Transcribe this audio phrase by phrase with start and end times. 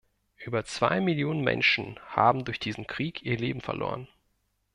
[0.43, 4.07] Über zwei Millionen Menschen haben durch diesen Krieg ihr Leben verloren.